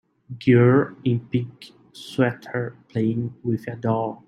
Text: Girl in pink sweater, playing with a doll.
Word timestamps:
Girl 0.43 0.95
in 1.03 1.19
pink 1.27 1.73
sweater, 1.93 2.75
playing 2.89 3.35
with 3.43 3.67
a 3.67 3.75
doll. 3.75 4.19